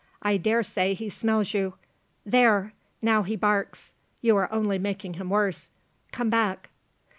[0.23, 1.75] I dare say he smells you.
[2.25, 2.73] There!
[3.03, 3.93] Now he barks!
[4.19, 5.69] You are only making him worse.
[6.11, 6.71] Come back!"